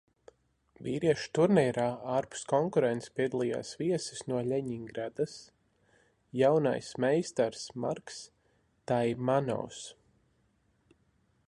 Vīriešu 0.85 1.27
turnīrā 1.37 1.83
ārpus 2.13 2.41
konkurences 2.53 3.13
piedalījās 3.19 3.75
viesis 3.83 4.25
no 4.31 4.41
Ļeņingradas, 4.47 5.37
jaunais 6.43 6.91
meistars 7.07 7.65
Marks 7.87 8.19
Taimanovs. 8.93 9.87